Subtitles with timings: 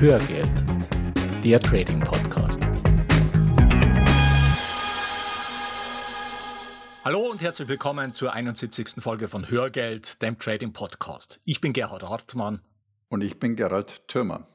[0.00, 0.64] Hörgeld,
[1.42, 2.60] der Trading Podcast.
[7.04, 8.90] Hallo und herzlich willkommen zur 71.
[9.00, 11.40] Folge von Hörgeld, dem Trading Podcast.
[11.44, 12.60] Ich bin Gerhard Hartmann.
[13.08, 14.46] Und ich bin Gerald Thürmer.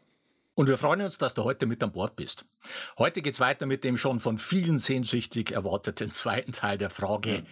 [0.56, 2.46] Und wir freuen uns, dass du heute mit an Bord bist.
[2.98, 7.44] Heute geht es weiter mit dem schon von vielen sehnsüchtig erwarteten zweiten Teil der Frage,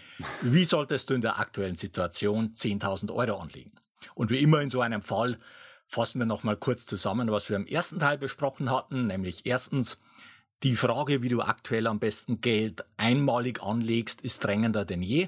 [0.42, 3.73] wie solltest du in der aktuellen Situation 10.000 Euro anlegen?
[4.16, 5.38] Und wie immer in so einem Fall
[5.91, 10.00] fassen wir nochmal kurz zusammen, was wir im ersten Teil besprochen hatten, nämlich erstens,
[10.64, 15.27] die Frage, wie du aktuell am besten Geld einmalig anlegst, ist drängender denn je.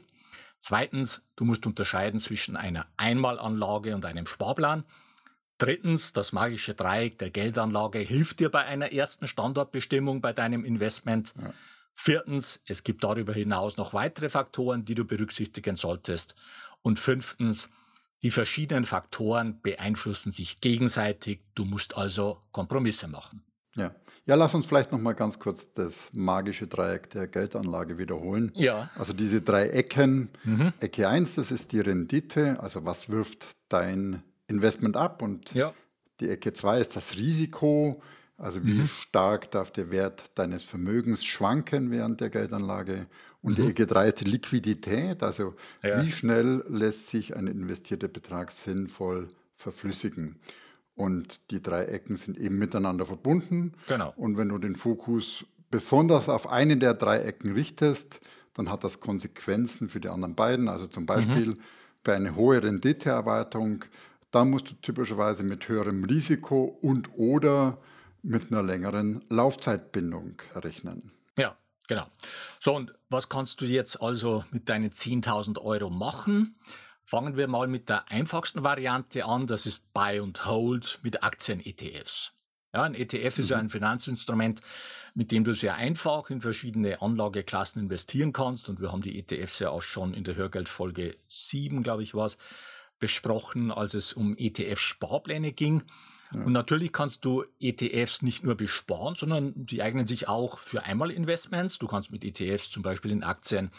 [0.59, 4.85] Zweitens, du musst unterscheiden zwischen einer Einmalanlage und einem Sparplan.
[5.57, 11.33] Drittens, das magische Dreieck der Geldanlage hilft dir bei einer ersten Standortbestimmung bei deinem Investment.
[11.41, 11.53] Ja.
[11.93, 16.35] Viertens, es gibt darüber hinaus noch weitere Faktoren, die du berücksichtigen solltest.
[16.81, 17.69] Und fünftens,
[18.23, 21.41] die verschiedenen Faktoren beeinflussen sich gegenseitig.
[21.55, 23.43] Du musst also Kompromisse machen.
[23.75, 23.93] Ja.
[24.25, 28.51] ja, lass uns vielleicht noch mal ganz kurz das magische Dreieck der Geldanlage wiederholen.
[28.55, 28.89] Ja.
[28.95, 30.29] Also diese drei Ecken.
[30.43, 30.73] Mhm.
[30.79, 35.73] Ecke 1, das ist die Rendite, also was wirft dein Investment ab und ja.
[36.19, 38.01] die Ecke 2 ist das Risiko,
[38.37, 38.87] also wie mhm.
[38.87, 43.07] stark darf der Wert deines Vermögens schwanken während der Geldanlage.
[43.41, 43.63] Und mhm.
[43.63, 46.01] die Ecke 3 ist die Liquidität, also ja.
[46.01, 50.37] wie schnell lässt sich ein investierter Betrag sinnvoll verflüssigen.
[50.95, 53.73] Und die drei Ecken sind eben miteinander verbunden.
[53.87, 54.13] Genau.
[54.15, 58.21] Und wenn du den Fokus besonders auf eine der drei Ecken richtest,
[58.53, 60.67] dann hat das Konsequenzen für die anderen beiden.
[60.67, 61.59] Also zum Beispiel mhm.
[62.03, 63.85] bei einer hohen Renditeerwartung
[64.33, 67.77] da musst du typischerweise mit höherem Risiko und oder
[68.23, 71.11] mit einer längeren Laufzeitbindung rechnen.
[71.37, 71.57] Ja,
[71.87, 72.07] genau.
[72.59, 76.55] So, und was kannst du jetzt also mit deinen 10.000 Euro machen?
[77.03, 79.45] Fangen wir mal mit der einfachsten Variante an.
[79.45, 82.31] Das ist Buy and Hold mit Aktien-ETFs.
[82.73, 83.63] Ja, ein ETF ist ja mhm.
[83.63, 84.61] ein Finanzinstrument,
[85.13, 88.67] mit dem du sehr einfach in verschiedene Anlageklassen investieren kannst.
[88.67, 92.37] Und wir haben die ETFs ja auch schon in der Hörgeldfolge 7, glaube ich, was
[92.99, 95.83] besprochen, als es um ETF-Sparpläne ging.
[96.33, 96.43] Ja.
[96.43, 101.79] Und natürlich kannst du ETFs nicht nur besparen, sondern sie eignen sich auch für Einmalinvestments.
[101.79, 103.71] Du kannst mit ETFs zum Beispiel in Aktien,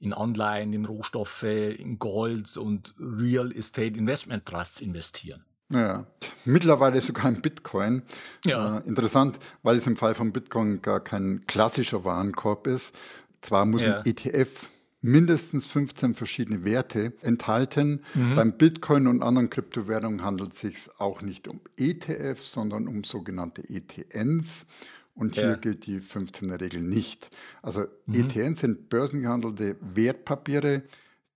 [0.00, 5.44] in Anleihen, in Rohstoffe, in Gold und Real Estate Investment Trusts investieren.
[5.72, 6.04] Ja,
[6.44, 8.02] mittlerweile sogar in Bitcoin.
[8.44, 8.78] Ja.
[8.78, 12.94] Äh, interessant, weil es im Fall von Bitcoin gar kein klassischer Warenkorb ist.
[13.40, 14.00] Zwar muss ja.
[14.00, 14.68] ein ETF
[15.02, 18.02] mindestens 15 verschiedene Werte enthalten.
[18.14, 18.34] Mhm.
[18.34, 23.62] Beim Bitcoin und anderen Kryptowährungen handelt es sich auch nicht um ETFs, sondern um sogenannte
[23.68, 24.66] ETNs.
[25.14, 25.56] Und hier ja.
[25.56, 27.30] gilt die 15er Regel nicht.
[27.62, 28.14] Also mhm.
[28.14, 30.82] ETNs sind börsengehandelte Wertpapiere,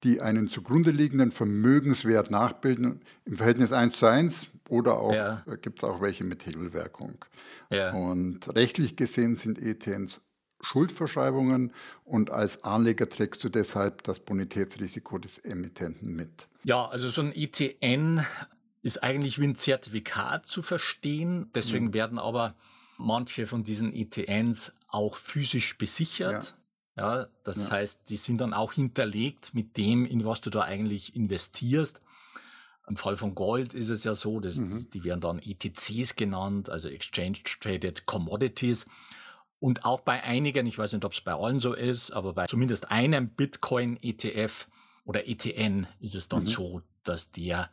[0.05, 5.43] die einen zugrunde liegenden Vermögenswert nachbilden, im Verhältnis 1 zu 1 oder auch ja.
[5.47, 7.25] Äh, gibt es auch welche mit Hebelwirkung.
[7.71, 7.93] Ja.
[7.93, 10.21] Und rechtlich gesehen sind ETNs
[10.61, 11.73] Schuldverschreibungen
[12.05, 16.49] und als Anleger trägst du deshalb das Bonitätsrisiko des Emittenten mit.
[16.65, 18.25] Ja, also so ein ETN
[18.83, 21.51] ist eigentlich wie ein Zertifikat zu verstehen.
[21.55, 21.95] Deswegen mhm.
[21.95, 22.55] werden aber
[22.99, 26.55] manche von diesen ETNs auch physisch besichert.
[26.97, 27.21] Ja.
[27.21, 27.77] ja das ja.
[27.77, 32.03] heißt, die sind dann auch hinterlegt mit dem, in was du da eigentlich investierst.
[32.87, 34.91] Im Fall von Gold ist es ja so, dass mhm.
[34.91, 38.87] die werden dann ETCs genannt, also Exchange Traded Commodities.
[39.65, 42.45] Und auch bei einigen, ich weiß nicht, ob es bei allen so ist, aber bei
[42.45, 44.69] zumindest einem Bitcoin-ETF
[45.07, 46.49] oder ETN ist es dann mhm.
[46.49, 47.71] so, dass der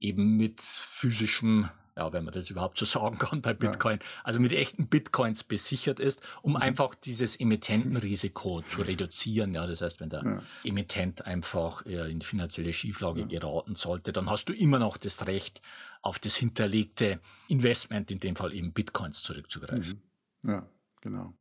[0.00, 4.06] eben mit physischem, ja, wenn man das überhaupt so sagen kann bei Bitcoin, ja.
[4.22, 6.56] also mit echten Bitcoins besichert ist, um mhm.
[6.58, 9.54] einfach dieses Emittentenrisiko zu reduzieren.
[9.54, 10.42] Ja, das heißt, wenn der ja.
[10.64, 13.26] Emittent einfach in finanzielle Schieflage ja.
[13.26, 15.62] geraten sollte, dann hast du immer noch das Recht,
[16.02, 17.18] auf das hinterlegte
[17.48, 20.02] Investment, in dem Fall eben Bitcoins zurückzugreifen.
[20.42, 20.50] Mhm.
[20.50, 20.68] Ja.
[21.00, 21.34] Genau.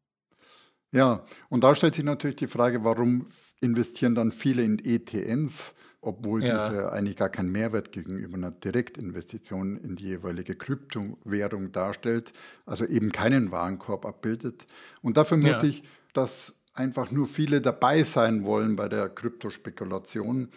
[0.91, 3.27] Ja, und da stellt sich natürlich die Frage, warum
[3.61, 6.67] investieren dann viele in ETNs, obwohl ja.
[6.67, 12.33] diese eigentlich gar keinen Mehrwert gegenüber einer Direktinvestition in die jeweilige Kryptowährung darstellt,
[12.65, 14.65] also eben keinen Warenkorb abbildet.
[15.01, 15.71] Und da vermute ja.
[15.73, 15.83] ich,
[16.13, 20.49] dass einfach nur viele dabei sein wollen bei der Kryptospekulation,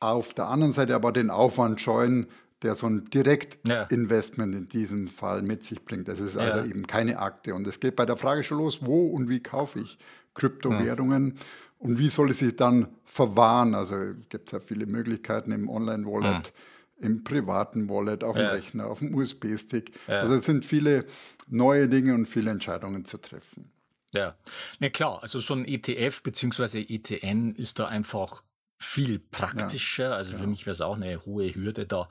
[0.00, 2.26] auf der anderen Seite aber den Aufwand scheuen,
[2.62, 4.60] der so ein Direktinvestment ja.
[4.60, 6.08] in diesem Fall mit sich bringt.
[6.08, 6.64] Das ist also ja.
[6.64, 7.54] eben keine Akte.
[7.54, 9.98] Und es geht bei der Frage schon los, wo und wie kaufe ich
[10.34, 11.42] Kryptowährungen ja.
[11.78, 13.74] und wie soll ich sie dann verwahren?
[13.74, 13.96] Also
[14.28, 16.52] gibt es ja viele Möglichkeiten im Online-Wallet,
[16.98, 19.98] im privaten Wallet, auf dem Rechner, auf dem USB-Stick.
[20.06, 21.06] Also es sind viele
[21.48, 23.70] neue Dinge und viele Entscheidungen zu treffen.
[24.12, 24.34] Ja,
[24.80, 26.82] ne klar, also so ein ETF bzw.
[26.82, 28.42] ETN ist da einfach
[28.76, 30.16] viel praktischer.
[30.16, 32.08] also für mich wäre es auch eine hohe Hürde, da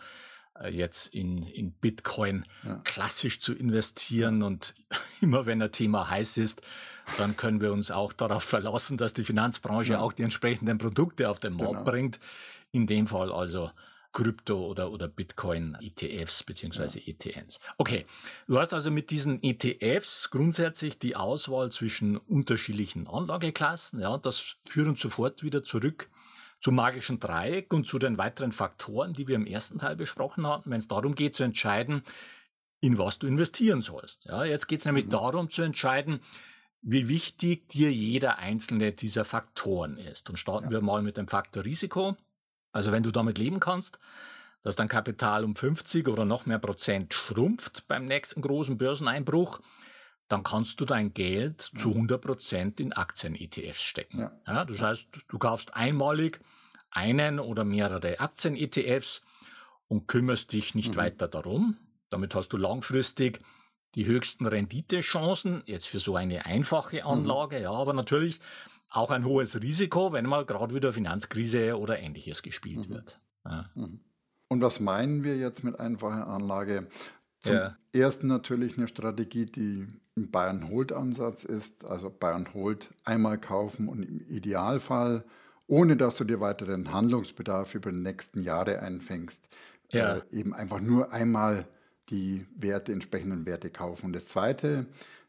[0.67, 2.75] jetzt in, in Bitcoin ja.
[2.83, 4.43] klassisch zu investieren.
[4.43, 4.75] Und
[5.21, 6.61] immer wenn ein Thema heiß ist,
[7.17, 9.99] dann können wir uns auch darauf verlassen, dass die Finanzbranche ja.
[9.99, 11.83] auch die entsprechenden Produkte auf den Markt genau.
[11.83, 12.19] bringt.
[12.71, 13.71] In dem Fall also
[14.11, 17.13] Krypto- oder, oder Bitcoin-ETFs beziehungsweise ja.
[17.13, 17.59] ETNs.
[17.77, 18.05] Okay,
[18.47, 23.99] du hast also mit diesen ETFs grundsätzlich die Auswahl zwischen unterschiedlichen Anlageklassen.
[23.99, 26.09] Ja, das führt uns sofort wieder zurück
[26.59, 30.69] zum magischen Dreieck und zu den weiteren Faktoren, die wir im ersten Teil besprochen hatten,
[30.71, 32.03] wenn es darum geht zu entscheiden,
[32.81, 34.25] in was du investieren sollst.
[34.25, 35.11] Ja, jetzt geht es nämlich mhm.
[35.11, 36.21] darum zu entscheiden,
[36.81, 40.29] wie wichtig dir jeder einzelne dieser Faktoren ist.
[40.29, 40.71] Und starten ja.
[40.71, 42.15] wir mal mit dem Faktor Risiko.
[42.71, 43.99] Also wenn du damit leben kannst,
[44.61, 49.59] dass dein Kapital um 50 oder noch mehr Prozent schrumpft beim nächsten großen Börseneinbruch,
[50.29, 54.19] dann kannst du dein Geld zu 100 Prozent in Aktien-ETFs stecken.
[54.19, 54.31] Ja.
[54.47, 54.65] ja.
[54.65, 56.39] das heißt, du kaufst einmalig
[56.91, 59.21] einen oder mehrere Aktien-ETFs
[59.87, 60.97] und kümmerst dich nicht mhm.
[60.97, 61.77] weiter darum.
[62.09, 63.41] Damit hast du langfristig
[63.95, 67.07] die höchsten Renditechancen, jetzt für so eine einfache mhm.
[67.07, 67.63] Anlage, mhm.
[67.63, 68.39] ja, aber natürlich
[68.89, 72.93] auch ein hohes Risiko, wenn mal gerade wieder Finanzkrise oder ähnliches gespielt mhm.
[72.93, 73.21] wird.
[73.45, 73.69] Ja.
[73.75, 74.01] Mhm.
[74.47, 76.87] Und was meinen wir jetzt mit einfacher Anlage?
[77.41, 77.77] Zum ja.
[77.93, 79.87] ersten natürlich eine Strategie, die
[80.17, 85.23] ein Bayern-Hold-Ansatz ist, also Bayern-Hold einmal kaufen und im Idealfall,
[85.67, 89.39] ohne dass du dir weiteren Handlungsbedarf über die nächsten Jahre einfängst,
[89.91, 90.17] ja.
[90.17, 91.67] äh, eben einfach nur einmal
[92.09, 94.07] die Werte, entsprechenden Werte kaufen.
[94.07, 94.87] Und das Zweite,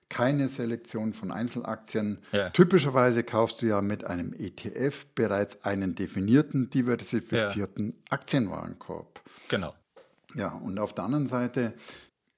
[0.08, 2.18] keine Selektion von Einzelaktien.
[2.32, 2.50] Ja.
[2.50, 7.96] Typischerweise kaufst du ja mit einem ETF bereits einen definierten, diversifizierten ja.
[8.10, 9.22] Aktienwarenkorb.
[9.48, 9.74] Genau.
[10.34, 11.74] Ja, und auf der anderen Seite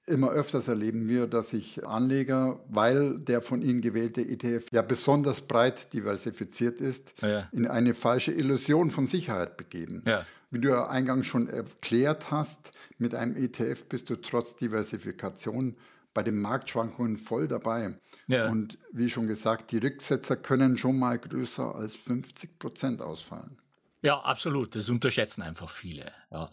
[0.05, 5.39] Immer öfters erleben wir, dass sich Anleger, weil der von ihnen gewählte ETF ja besonders
[5.39, 7.47] breit diversifiziert ist, ja.
[7.53, 10.03] in eine falsche Illusion von Sicherheit begeben.
[10.05, 10.25] Ja.
[10.51, 15.77] Wie du ja eingangs schon erklärt hast, mit einem ETF bist du trotz Diversifikation
[16.13, 17.95] bei den Marktschwankungen voll dabei.
[18.27, 18.49] Ja.
[18.49, 23.57] Und wie schon gesagt, die Rücksetzer können schon mal größer als 50 Prozent ausfallen.
[24.03, 24.75] Ja, absolut.
[24.75, 26.11] Das unterschätzen einfach viele.
[26.29, 26.51] Ja.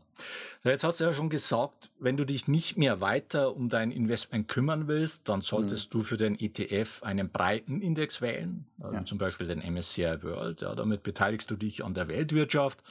[0.62, 4.46] Jetzt hast du ja schon gesagt, wenn du dich nicht mehr weiter um dein Investment
[4.46, 5.98] kümmern willst, dann solltest mhm.
[5.98, 9.04] du für den ETF einen breiten Index wählen, also ja.
[9.04, 10.62] zum Beispiel den MSCI World.
[10.62, 12.84] Ja, damit beteiligst du dich an der Weltwirtschaft.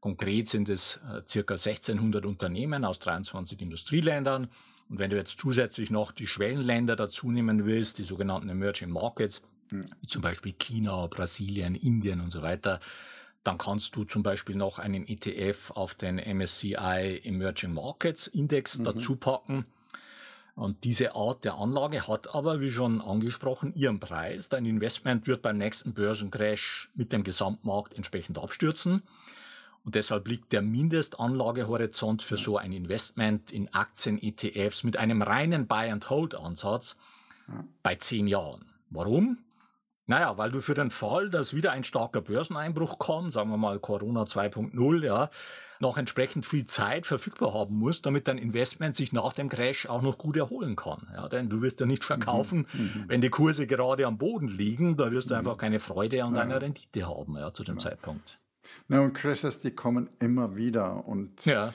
[0.00, 4.48] Konkret sind es äh, circa 1600 Unternehmen aus 23 Industrieländern.
[4.88, 9.42] Und wenn du jetzt zusätzlich noch die Schwellenländer dazu nehmen willst, die sogenannten Emerging Markets,
[9.72, 9.86] mhm.
[10.00, 12.78] wie zum Beispiel China, Brasilien, Indien und so weiter,
[13.46, 18.84] dann kannst du zum Beispiel noch einen ETF auf den MSCI Emerging Markets Index mhm.
[18.84, 19.66] dazu packen.
[20.56, 24.48] Und diese Art der Anlage hat aber, wie schon angesprochen, ihren Preis.
[24.48, 29.02] Dein Investment wird beim nächsten Börsencrash mit dem Gesamtmarkt entsprechend abstürzen.
[29.84, 36.96] Und deshalb liegt der Mindestanlagehorizont für so ein Investment in Aktien-ETFs mit einem reinen Buy-and-Hold-Ansatz
[37.82, 38.64] bei zehn Jahren.
[38.90, 39.38] Warum?
[40.08, 43.80] Naja, weil du für den Fall, dass wieder ein starker Börseneinbruch kommt, sagen wir mal
[43.80, 45.28] Corona 2.0, ja,
[45.80, 50.02] noch entsprechend viel Zeit verfügbar haben musst, damit dein Investment sich nach dem Crash auch
[50.02, 51.08] noch gut erholen kann.
[51.12, 52.80] Ja, denn du wirst ja nicht verkaufen, mhm.
[52.80, 53.04] mhm.
[53.08, 55.38] wenn die Kurse gerade am Boden liegen, da wirst du mhm.
[55.38, 56.42] einfach keine Freude an ja.
[56.42, 57.80] deiner Rendite haben, ja, zu dem ja.
[57.80, 58.38] Zeitpunkt.
[58.86, 61.72] Na, und Crashes, die kommen immer wieder und ja.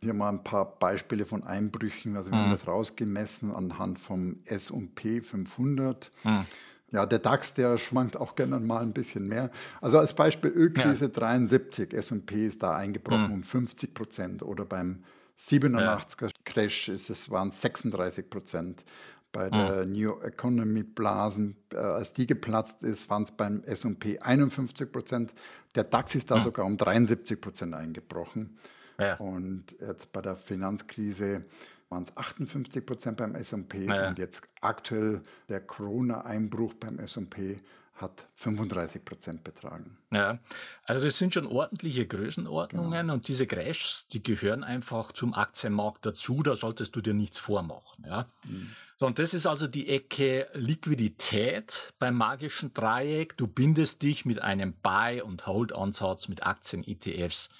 [0.00, 2.16] Hier mal ein paar Beispiele von Einbrüchen.
[2.16, 2.42] Also wir mhm.
[2.42, 6.12] haben das rausgemessen anhand vom S&P 500.
[6.22, 6.46] Mhm.
[6.90, 9.50] Ja, der DAX, der schwankt auch gerne mal ein bisschen mehr.
[9.80, 11.10] Also als Beispiel Ölkrise ja.
[11.10, 13.34] 73, S&P ist da eingebrochen mhm.
[13.34, 15.04] um 50 Prozent oder beim
[15.38, 16.28] 87er ja.
[16.44, 18.84] Crash ist es, waren 36 Prozent.
[19.30, 19.92] Bei der mhm.
[19.92, 25.34] New Economy Blasen, äh, als die geplatzt ist, waren es beim S&P 51 Prozent.
[25.74, 26.40] Der DAX ist da mhm.
[26.40, 28.56] sogar um 73 Prozent eingebrochen.
[28.98, 29.16] Ja.
[29.16, 31.42] Und jetzt bei der Finanzkrise
[31.88, 34.08] waren es 58 Prozent beim S&P naja.
[34.08, 37.56] und jetzt aktuell der Corona-Einbruch beim S&P
[37.94, 39.98] hat 35 Prozent betragen.
[40.12, 40.38] Ja,
[40.84, 43.14] also das sind schon ordentliche Größenordnungen genau.
[43.14, 48.04] und diese Crashs, die gehören einfach zum Aktienmarkt dazu, da solltest du dir nichts vormachen.
[48.06, 48.28] Ja?
[48.44, 48.70] Mhm.
[48.98, 53.36] So, und das ist also die Ecke Liquidität beim magischen Dreieck.
[53.36, 57.50] Du bindest dich mit einem Buy- und Hold-Ansatz mit Aktien-ETFs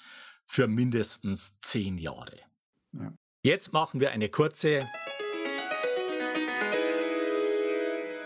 [0.45, 2.37] für mindestens zehn Jahre.
[2.93, 3.13] Ja.
[3.41, 4.79] Jetzt machen wir eine kurze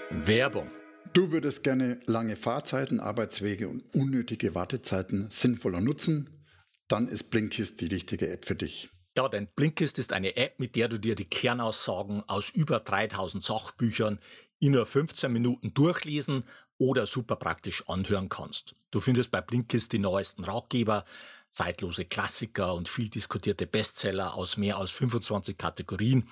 [0.09, 0.71] Werbung.
[1.13, 6.43] Du würdest gerne lange Fahrzeiten, Arbeitswege und unnötige Wartezeiten sinnvoller nutzen?
[6.87, 8.89] Dann ist Blinkist die richtige App für dich.
[9.15, 13.43] Ja, denn Blinkist ist eine App, mit der du dir die Kernaussagen aus über 3000
[13.43, 14.17] Sachbüchern
[14.57, 16.43] in nur 15 Minuten durchlesen
[16.79, 18.75] oder super praktisch anhören kannst.
[18.89, 21.05] Du findest bei Blinkist die neuesten Ratgeber,
[21.53, 26.27] zeitlose Klassiker und viel diskutierte Bestseller aus mehr als 25 Kategorien,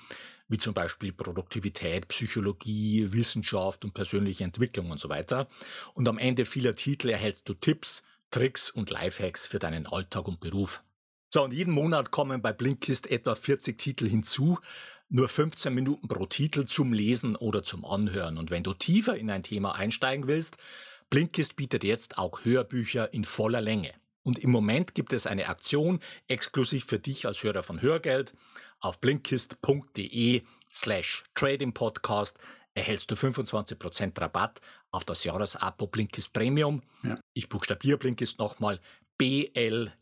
[0.48, 5.48] wie zum Beispiel Produktivität, Psychologie, Wissenschaft und persönliche Entwicklung und so weiter.
[5.94, 10.40] Und am Ende vieler Titel erhältst du Tipps, Tricks und Lifehacks für deinen Alltag und
[10.40, 10.82] Beruf.
[11.30, 14.58] So, und jeden Monat kommen bei Blinkist etwa 40 Titel hinzu,
[15.08, 18.36] nur 15 Minuten pro Titel zum Lesen oder zum Anhören.
[18.36, 20.58] Und wenn du tiefer in ein Thema einsteigen willst,
[21.08, 23.94] Blinkist bietet jetzt auch Hörbücher in voller Länge.
[24.22, 25.98] Und im Moment gibt es eine Aktion
[26.28, 28.34] exklusiv für dich als Hörer von Hörgeld.
[28.80, 32.38] Auf blinkist.de slash Trading Podcast
[32.74, 34.60] erhältst du 25% Rabatt
[34.90, 36.82] auf das Jahresabo Blinkist Premium.
[37.02, 37.18] Ja.
[37.32, 38.80] Ich buchstabiere Blinkist nochmal
[39.18, 39.92] B-L-I-N-K-I-S-T.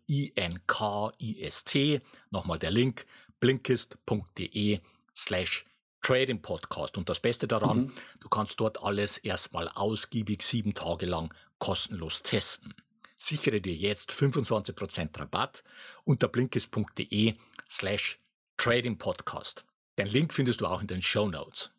[2.30, 3.06] Nochmal der Link
[3.40, 4.80] blinkist.de
[5.16, 5.64] slash
[6.02, 6.96] Trading Podcast.
[6.96, 7.92] Und das Beste daran, mhm.
[8.20, 12.74] du kannst dort alles erstmal ausgiebig sieben Tage lang kostenlos testen.
[13.22, 15.62] Sichere dir jetzt 25% Rabatt
[16.04, 17.34] unter blinkist.de
[17.68, 18.18] slash
[18.56, 19.66] Trading Podcast.
[19.98, 21.70] Den Link findest du auch in den Show Notes.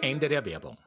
[0.00, 0.78] Ende der Werbung.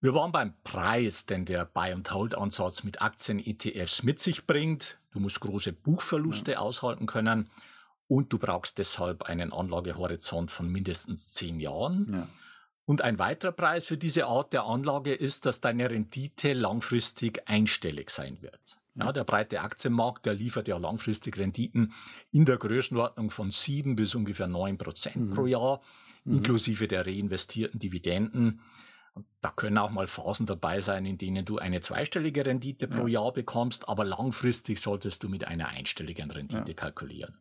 [0.00, 4.98] Wir waren beim Preis, den der Buy-and-Hold-Ansatz mit Aktien-ETFs mit sich bringt.
[5.12, 6.58] Du musst große Buchverluste ja.
[6.58, 7.48] aushalten können
[8.08, 12.12] und du brauchst deshalb einen Anlagehorizont von mindestens zehn Jahren.
[12.12, 12.28] Ja.
[12.88, 18.08] Und ein weiterer Preis für diese Art der Anlage ist, dass deine Rendite langfristig einstellig
[18.08, 18.78] sein wird.
[18.94, 21.92] Ja, der breite Aktienmarkt, der liefert ja langfristig Renditen
[22.32, 25.30] in der Größenordnung von sieben bis ungefähr neun Prozent mhm.
[25.34, 25.82] pro Jahr,
[26.24, 26.38] mhm.
[26.38, 28.62] inklusive der reinvestierten Dividenden.
[29.42, 33.20] Da können auch mal Phasen dabei sein, in denen du eine zweistellige Rendite pro ja.
[33.20, 36.74] Jahr bekommst, aber langfristig solltest du mit einer einstelligen Rendite ja.
[36.74, 37.36] kalkulieren.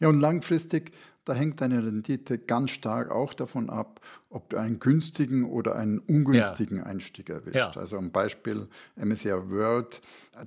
[0.00, 0.92] Ja, und langfristig,
[1.24, 5.98] da hängt deine Rendite ganz stark auch davon ab, ob du einen günstigen oder einen
[6.00, 6.82] ungünstigen ja.
[6.84, 7.56] Einstieg erwischt.
[7.56, 7.70] Ja.
[7.70, 10.00] Also ein Beispiel MSCI World,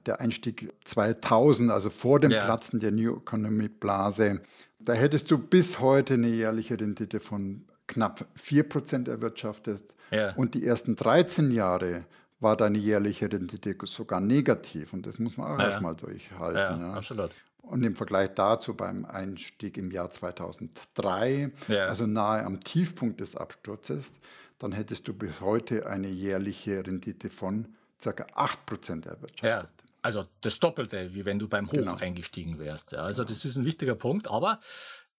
[0.06, 2.46] der Einstieg 2000, also vor dem ja.
[2.46, 4.42] Platzen der New Economy Blase,
[4.80, 9.96] da hättest du bis heute eine jährliche Rendite von knapp 4% erwirtschaftet.
[10.36, 12.06] Und die ersten 13 Jahre
[12.40, 14.94] war deine jährliche Rendite sogar negativ.
[14.94, 16.82] Und das muss man auch erstmal durchhalten.
[16.82, 16.94] Ja.
[16.94, 17.32] absolut.
[17.70, 21.88] Und im Vergleich dazu beim Einstieg im Jahr 2003, ja.
[21.88, 24.14] also nahe am Tiefpunkt des Absturzes,
[24.58, 27.68] dann hättest du bis heute eine jährliche Rendite von
[28.02, 28.12] ca.
[28.12, 29.42] 8% erwirtschaftet.
[29.44, 29.68] Ja.
[30.02, 31.96] Also das Doppelte, wie wenn du beim Hoch genau.
[31.96, 32.94] eingestiegen wärst.
[32.96, 34.30] Also das ist ein wichtiger Punkt.
[34.30, 34.60] Aber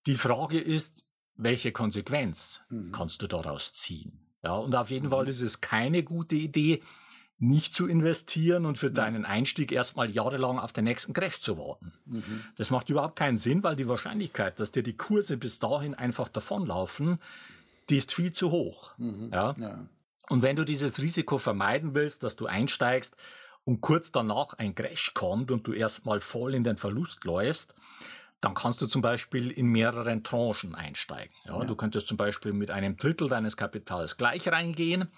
[0.07, 2.93] die Frage ist, welche Konsequenz mhm.
[2.93, 4.21] kannst du daraus ziehen?
[4.43, 5.11] Ja, und auf jeden mhm.
[5.11, 6.83] Fall ist es keine gute Idee,
[7.39, 11.93] nicht zu investieren und für deinen Einstieg erstmal jahrelang auf den nächsten Crash zu warten.
[12.07, 12.43] Mhm.
[12.57, 16.29] Das macht überhaupt keinen Sinn, weil die Wahrscheinlichkeit, dass dir die Kurse bis dahin einfach
[16.29, 17.19] davonlaufen,
[17.91, 18.93] die ist viel zu hoch.
[18.99, 19.31] Mhm.
[19.33, 19.55] Ja?
[19.57, 19.87] ja?
[20.29, 23.17] Und wenn du dieses Risiko vermeiden willst, dass du einsteigst
[23.65, 27.75] und kurz danach ein Crash kommt und du erstmal voll in den Verlust läufst,
[28.41, 31.35] dann kannst du zum Beispiel in mehreren Tranchen einsteigen.
[31.45, 31.65] Ja, ja.
[31.65, 35.09] Du könntest zum Beispiel mit einem Drittel deines Kapitals gleich reingehen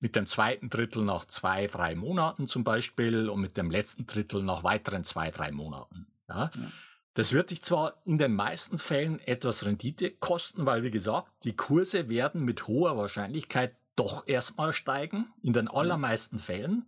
[0.00, 4.42] mit dem zweiten Drittel nach zwei, drei Monaten zum Beispiel und mit dem letzten Drittel
[4.42, 6.06] nach weiteren zwei, drei Monaten.
[6.28, 6.50] Ja?
[6.54, 6.70] ja.
[7.14, 11.54] Das wird dich zwar in den meisten Fällen etwas Rendite kosten, weil wie gesagt, die
[11.54, 16.86] Kurse werden mit hoher Wahrscheinlichkeit doch erstmal steigen, in den allermeisten Fällen.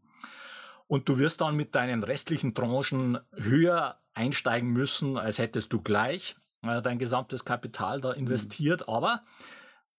[0.86, 6.36] Und du wirst dann mit deinen restlichen Tranchen höher einsteigen müssen, als hättest du gleich
[6.62, 8.82] äh, dein gesamtes Kapital da investiert.
[8.82, 8.94] Mhm.
[8.94, 9.22] Aber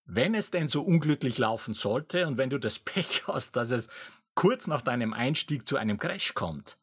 [0.06, 3.90] wenn es denn so unglücklich laufen sollte und wenn du das Pech hast, dass es
[4.36, 6.78] kurz nach deinem Einstieg zu einem Crash kommt,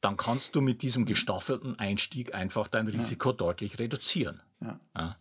[0.00, 3.36] dann kannst du mit diesem gestaffelten Einstieg einfach dein Risiko ja.
[3.36, 4.42] deutlich reduzieren.
[4.60, 4.80] Ja.
[4.96, 5.16] ja.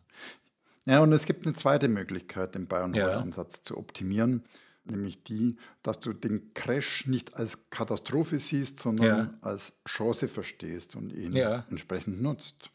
[0.85, 0.99] Ja.
[0.99, 3.63] und es gibt eine zweite Möglichkeit, den Bayern-Ansatz ja.
[3.63, 4.43] zu optimieren,
[4.85, 11.11] nämlich die, dass du den Crash nicht als Katastrophe siehst, sondern als Chance verstehst und
[11.11, 12.69] ihn entsprechend nutzt.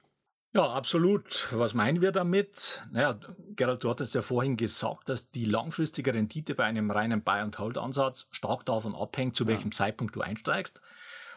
[0.55, 1.49] Ja, absolut.
[1.53, 2.83] Was meinen wir damit?
[2.91, 3.19] Naja,
[3.57, 8.67] Gerald, du hattest ja vorhin gesagt, dass die langfristige Rendite bei einem reinen Buy-and-Hold-Ansatz stark
[8.67, 9.77] davon abhängt, zu welchem ja.
[9.77, 10.81] Zeitpunkt du einsteigst.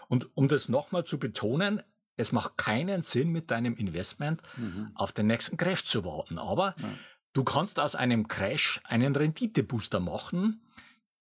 [0.10, 1.82] Und um das nochmal zu betonen,
[2.18, 4.92] es macht keinen Sinn, mit deinem Investment mhm.
[4.96, 6.38] auf den nächsten Crash zu warten.
[6.38, 6.90] Aber ja.
[7.34, 10.62] du kannst aus einem Crash einen Renditebooster machen,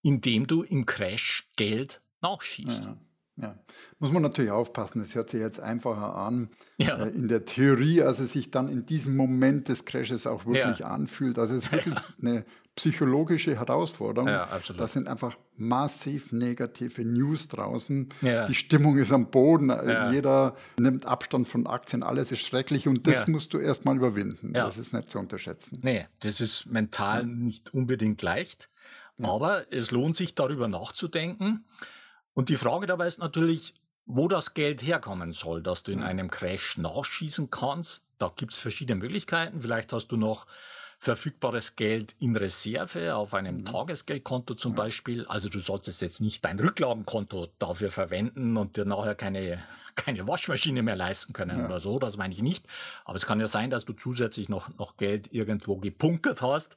[0.03, 2.85] indem du im Crash Geld nachschießt.
[2.85, 2.97] Ja.
[3.37, 3.57] Ja,
[3.99, 5.03] muss man natürlich aufpassen.
[5.03, 6.97] Es hört sich jetzt einfacher an ja.
[6.99, 10.81] äh, in der Theorie, als es sich dann in diesem Moment des Crashes auch wirklich
[10.81, 10.87] ja.
[10.87, 11.39] anfühlt.
[11.39, 12.45] Also es ist wirklich eine
[12.77, 14.29] psychologische Herausforderung.
[14.29, 14.81] Ja, absolut.
[14.81, 18.09] Das sind einfach massiv negative News draußen.
[18.21, 18.47] Ja.
[18.47, 19.69] Die Stimmung ist am Boden.
[19.69, 20.13] Ja.
[20.13, 22.05] Jeder nimmt Abstand von Aktien.
[22.05, 24.53] Alles ist schrecklich und das musst du erstmal überwinden.
[24.53, 25.81] Das ist nicht zu unterschätzen.
[25.83, 28.71] Nee, das ist mental nicht unbedingt leicht.
[29.21, 31.65] Aber es lohnt sich darüber nachzudenken
[32.35, 33.75] Und die Frage dabei ist natürlich,
[34.07, 38.07] wo das Geld herkommen soll, dass du in einem Crash nachschießen kannst.
[38.19, 39.63] Da gibt es verschiedene Möglichkeiten.
[39.63, 40.47] Vielleicht hast du noch
[40.99, 43.65] verfügbares Geld in Reserve auf einem mhm.
[43.67, 45.27] Tagesgeldkonto zum Beispiel.
[45.27, 49.63] Also du solltest jetzt nicht dein Rücklagenkonto dafür verwenden und dir nachher keine,
[49.95, 51.67] keine Waschmaschine mehr leisten können ja.
[51.67, 51.99] oder so.
[51.99, 52.67] Das meine ich nicht.
[53.05, 56.77] Aber es kann ja sein, dass du zusätzlich noch, noch Geld irgendwo gepunkert hast.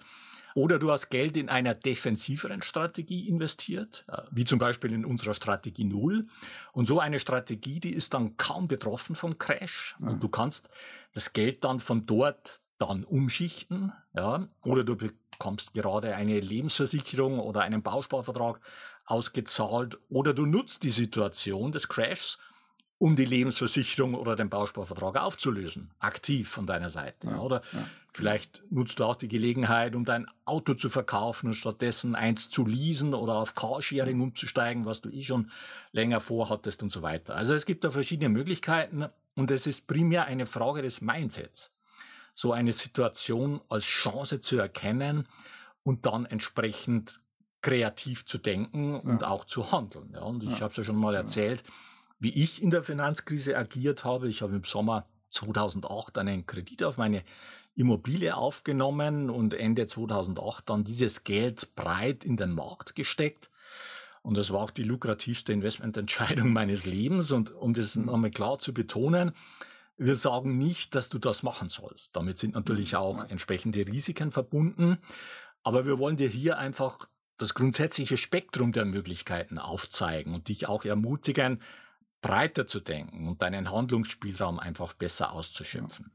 [0.58, 5.36] Oder du hast Geld in einer defensiveren Strategie investiert, äh, wie zum Beispiel in unserer
[5.36, 6.26] Strategie Null.
[6.72, 9.96] Und so eine Strategie, die ist dann kaum betroffen vom Crash.
[10.00, 10.68] Und du kannst
[11.14, 17.62] das Geld dann von dort dann umschichten, ja, oder du bekommst gerade eine Lebensversicherung oder
[17.62, 18.60] einen Bausparvertrag
[19.06, 22.40] ausgezahlt, oder du nutzt die Situation des Crashs,
[23.00, 27.28] um die Lebensversicherung oder den Bausparvertrag aufzulösen, aktiv von deiner Seite.
[27.28, 27.88] Ja, oder ja.
[28.12, 32.66] vielleicht nutzt du auch die Gelegenheit, um dein Auto zu verkaufen und stattdessen eins zu
[32.66, 35.52] leasen oder auf Carsharing umzusteigen, was du eh schon
[35.92, 37.36] länger vorhattest und so weiter.
[37.36, 41.72] Also es gibt da verschiedene Möglichkeiten und es ist primär eine Frage des Mindsets
[42.38, 45.28] so eine Situation als Chance zu erkennen
[45.82, 47.20] und dann entsprechend
[47.62, 49.30] kreativ zu denken und ja.
[49.30, 50.16] auch zu handeln.
[50.16, 51.64] Und ich habe es ja schon mal erzählt,
[52.20, 54.30] wie ich in der Finanzkrise agiert habe.
[54.30, 57.24] Ich habe im Sommer 2008 einen Kredit auf meine
[57.76, 63.50] Immobilie aufgenommen und Ende 2008 dann dieses Geld breit in den Markt gesteckt.
[64.24, 67.32] Und das war auch die lukrativste Investmententscheidung meines Lebens.
[67.32, 69.32] Und um das nochmal klar zu betonen,
[69.98, 72.16] wir sagen nicht, dass du das machen sollst.
[72.16, 72.98] Damit sind natürlich mhm.
[72.98, 74.98] auch entsprechende Risiken verbunden.
[75.64, 77.08] Aber wir wollen dir hier einfach
[77.38, 81.62] das grundsätzliche Spektrum der Möglichkeiten aufzeigen und dich auch ermutigen,
[82.22, 86.12] breiter zu denken und deinen Handlungsspielraum einfach besser auszuschöpfen.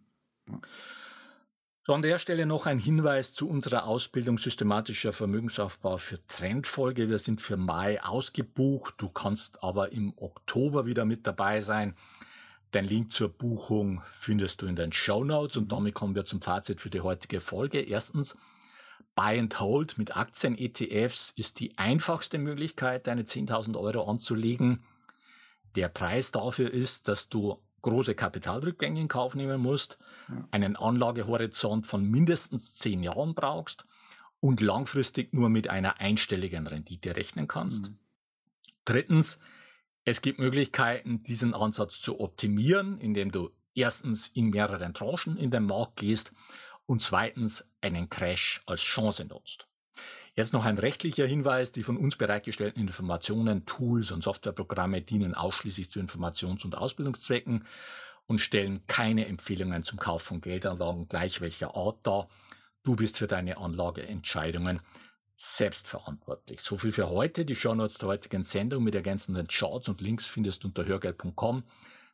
[1.84, 7.08] So, an der Stelle noch ein Hinweis zu unserer Ausbildung systematischer Vermögensaufbau für Trendfolge.
[7.08, 8.94] Wir sind für Mai ausgebucht.
[8.98, 11.96] Du kannst aber im Oktober wieder mit dabei sein.
[12.72, 16.40] Den Link zur Buchung findest du in den Show Notes und damit kommen wir zum
[16.40, 17.80] Fazit für die heutige Folge.
[17.80, 18.38] Erstens,
[19.16, 24.84] Buy and Hold mit Aktien-ETFs ist die einfachste Möglichkeit, deine 10.000 Euro anzulegen.
[25.74, 30.46] Der Preis dafür ist, dass du große Kapitalrückgänge in Kauf nehmen musst, ja.
[30.50, 33.84] einen Anlagehorizont von mindestens 10 Jahren brauchst
[34.40, 37.90] und langfristig nur mit einer einstelligen Rendite rechnen kannst.
[37.90, 37.98] Mhm.
[38.84, 39.38] Drittens,
[40.04, 45.66] es gibt Möglichkeiten, diesen Ansatz zu optimieren, indem du erstens in mehreren Tranchen in den
[45.66, 46.32] Markt gehst
[46.86, 49.68] und zweitens einen Crash als Chance nutzt.
[50.34, 51.72] Jetzt noch ein rechtlicher Hinweis.
[51.72, 57.64] Die von uns bereitgestellten Informationen, Tools und Softwareprogramme dienen ausschließlich zu Informations- und Ausbildungszwecken
[58.26, 62.28] und stellen keine Empfehlungen zum Kauf von Geldanlagen gleich welcher Art dar.
[62.82, 64.80] Du bist für deine Anlageentscheidungen
[65.36, 66.60] selbstverantwortlich.
[66.60, 67.44] So viel für heute.
[67.44, 71.64] Die Shownotes der heutigen Sendung mit ergänzenden Charts und Links findest du unter hörgeld.com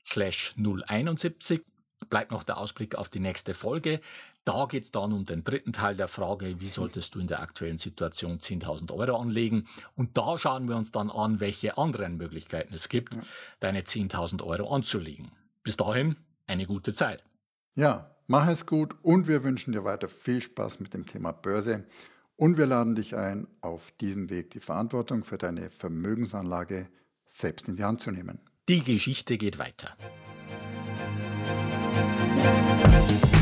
[0.05, 1.63] slash 071.
[2.11, 4.01] Bleibt noch der Ausblick auf die nächste Folge.
[4.45, 7.41] Da geht es dann um den dritten Teil der Frage, wie solltest du in der
[7.41, 9.67] aktuellen Situation 10.000 Euro anlegen?
[9.95, 13.21] Und da schauen wir uns dann an, welche anderen Möglichkeiten es gibt, ja.
[13.61, 15.31] deine 10.000 Euro anzulegen.
[15.63, 17.23] Bis dahin, eine gute Zeit.
[17.75, 21.85] Ja, mach es gut und wir wünschen dir weiter viel Spaß mit dem Thema Börse.
[22.37, 26.89] Und wir laden dich ein, auf diesem Weg die Verantwortung für deine Vermögensanlage
[27.27, 28.39] selbst in die Hand zu nehmen.
[28.69, 29.97] Die Geschichte geht weiter.
[31.99, 33.38] Thank you.